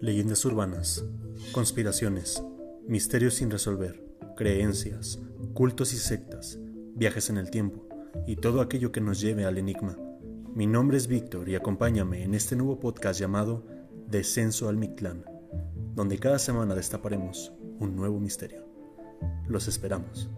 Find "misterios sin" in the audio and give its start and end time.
2.88-3.50